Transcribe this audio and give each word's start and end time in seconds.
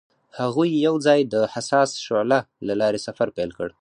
هغوی 0.39 0.69
یوځای 0.87 1.21
د 1.33 1.35
حساس 1.53 1.89
شعله 2.05 2.39
له 2.67 2.73
لارې 2.81 2.99
سفر 3.07 3.27
پیل 3.37 3.49
کړ. 3.57 3.69